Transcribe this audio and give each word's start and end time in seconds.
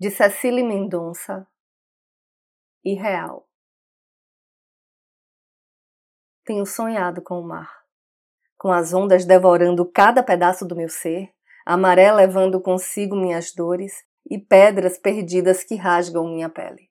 de 0.00 0.12
Cecília 0.12 0.64
Mendonça, 0.64 1.44
irreal. 2.84 3.48
Tenho 6.44 6.64
sonhado 6.64 7.20
com 7.20 7.40
o 7.40 7.42
mar, 7.42 7.68
com 8.56 8.70
as 8.70 8.92
ondas 8.92 9.24
devorando 9.24 9.84
cada 9.84 10.22
pedaço 10.22 10.64
do 10.64 10.76
meu 10.76 10.88
ser, 10.88 11.34
a 11.66 11.76
maré 11.76 12.12
levando 12.12 12.60
consigo 12.60 13.16
minhas 13.16 13.52
dores 13.52 14.04
e 14.30 14.38
pedras 14.38 14.96
perdidas 14.96 15.64
que 15.64 15.74
rasgam 15.74 16.28
minha 16.28 16.48
pele. 16.48 16.88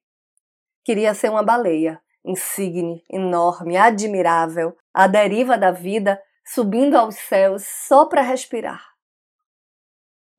Queria 0.83 1.13
ser 1.13 1.29
uma 1.29 1.43
baleia, 1.43 2.01
insigne, 2.25 3.05
enorme, 3.09 3.77
admirável, 3.77 4.77
à 4.93 5.07
deriva 5.07 5.57
da 5.57 5.71
vida, 5.71 6.21
subindo 6.45 6.95
aos 6.95 7.15
céus 7.15 7.65
só 7.65 8.05
para 8.05 8.21
respirar. 8.21 8.85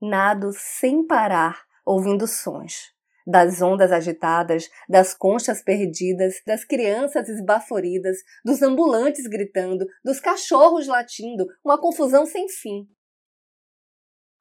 Nado 0.02 0.52
sem 0.52 1.06
parar 1.06 1.66
ouvindo 1.88 2.26
sons, 2.26 2.92
das 3.26 3.62
ondas 3.62 3.90
agitadas, 3.90 4.68
das 4.88 5.14
conchas 5.14 5.62
perdidas, 5.62 6.34
das 6.46 6.64
crianças 6.64 7.28
esbaforidas, 7.28 8.18
dos 8.44 8.60
ambulantes 8.62 9.26
gritando, 9.26 9.86
dos 10.04 10.20
cachorros 10.20 10.86
latindo, 10.86 11.46
uma 11.64 11.80
confusão 11.80 12.26
sem 12.26 12.46
fim. 12.48 12.86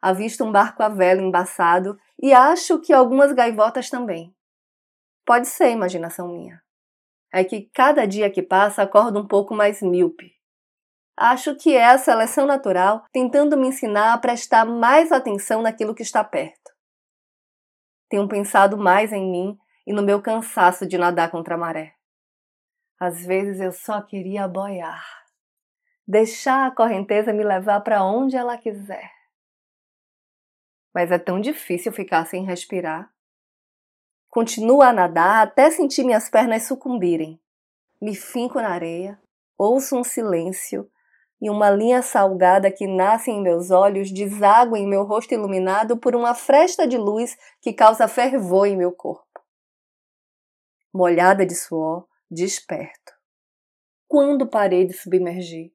Avisto 0.01 0.43
um 0.43 0.51
barco 0.51 0.83
a 0.83 0.89
vela 0.89 1.21
embaçado 1.21 1.97
e 2.21 2.33
acho 2.33 2.79
que 2.79 2.93
algumas 2.93 3.31
gaivotas 3.31 3.89
também. 3.89 4.35
Pode 5.25 5.47
ser 5.47 5.71
imaginação 5.71 6.27
minha. 6.27 6.61
É 7.33 7.43
que 7.43 7.69
cada 7.73 8.05
dia 8.05 8.29
que 8.29 8.41
passa 8.41 8.83
acordo 8.83 9.19
um 9.19 9.27
pouco 9.27 9.53
mais 9.53 9.81
míope. 9.81 10.33
Acho 11.17 11.55
que 11.55 11.75
é 11.75 11.85
a 11.85 11.97
seleção 11.97 12.45
natural 12.45 13.03
tentando 13.11 13.57
me 13.57 13.67
ensinar 13.67 14.13
a 14.13 14.17
prestar 14.17 14.65
mais 14.65 15.11
atenção 15.11 15.61
naquilo 15.61 15.95
que 15.95 16.03
está 16.03 16.23
perto 16.23 16.76
tenho 18.09 18.27
pensado 18.27 18.77
mais 18.77 19.11
em 19.11 19.29
mim 19.29 19.57
e 19.85 19.93
no 19.93 20.01
meu 20.01 20.21
cansaço 20.21 20.85
de 20.85 20.97
nadar 20.97 21.31
contra 21.31 21.55
a 21.55 21.57
maré. 21.57 21.93
Às 22.99 23.25
vezes 23.25 23.59
eu 23.59 23.71
só 23.71 24.01
queria 24.01 24.47
boiar, 24.47 25.05
deixar 26.07 26.67
a 26.67 26.71
correnteza 26.71 27.31
me 27.31 27.43
levar 27.43 27.81
para 27.81 28.03
onde 28.03 28.35
ela 28.35 28.57
quiser. 28.57 29.11
Mas 30.93 31.11
é 31.11 31.19
tão 31.19 31.39
difícil 31.39 31.91
ficar 31.91 32.25
sem 32.25 32.43
respirar. 32.43 33.11
Continuo 34.29 34.81
a 34.81 34.91
nadar 34.91 35.45
até 35.45 35.69
sentir 35.69 36.03
minhas 36.03 36.29
pernas 36.29 36.63
sucumbirem. 36.63 37.39
Me 38.01 38.15
finco 38.15 38.59
na 38.59 38.69
areia, 38.69 39.19
ouço 39.57 39.95
um 39.95 40.03
silêncio 40.03 40.89
e 41.41 41.49
uma 41.49 41.69
linha 41.69 42.01
salgada 42.01 42.71
que 42.71 42.87
nasce 42.87 43.29
em 43.29 43.41
meus 43.41 43.69
olhos 43.69 44.11
deságua 44.11 44.79
em 44.79 44.87
meu 44.87 45.03
rosto 45.03 45.33
iluminado 45.33 45.97
por 45.97 46.15
uma 46.15 46.33
fresta 46.33 46.87
de 46.87 46.97
luz 46.97 47.37
que 47.61 47.73
causa 47.73 48.07
fervor 48.07 48.67
em 48.67 48.75
meu 48.75 48.91
corpo. 48.91 49.25
Molhada 50.93 51.45
de 51.45 51.55
suor, 51.55 52.07
desperto. 52.29 53.13
Quando 54.07 54.49
parei 54.49 54.85
de 54.85 54.93
submergir? 54.93 55.71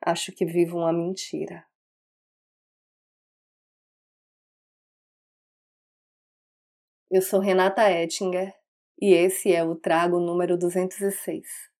Acho 0.00 0.32
que 0.32 0.44
vivo 0.44 0.78
uma 0.78 0.92
mentira. 0.92 1.66
Eu 7.10 7.22
sou 7.22 7.40
Renata 7.40 7.90
Ettinger 7.90 8.54
e 9.00 9.12
esse 9.14 9.52
é 9.52 9.64
o 9.64 9.74
Trago 9.74 10.20
número 10.20 10.58
206. 10.58 11.73